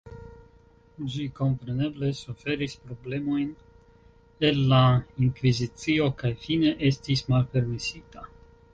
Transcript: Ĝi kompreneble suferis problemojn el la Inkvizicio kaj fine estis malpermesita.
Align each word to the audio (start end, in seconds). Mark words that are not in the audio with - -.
Ĝi 1.15 1.25
kompreneble 1.39 2.09
suferis 2.21 2.73
problemojn 2.87 3.53
el 4.49 4.65
la 4.75 4.83
Inkvizicio 5.29 6.11
kaj 6.23 6.35
fine 6.49 6.77
estis 6.93 7.27
malpermesita. 7.33 8.31